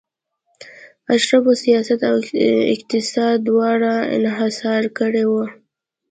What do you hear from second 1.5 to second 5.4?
سیاست او اقتصاد دواړه انحصار کړي